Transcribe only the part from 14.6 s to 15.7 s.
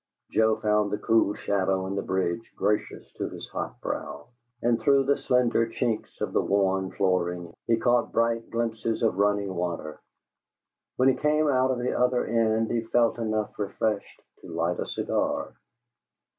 a cigar.